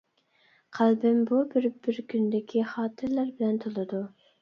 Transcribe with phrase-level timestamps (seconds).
[0.77, 4.07] قەلبىم بۇ بىر بىر كۈندىكى خاتىرىلەر بىلەن تولىدۇ.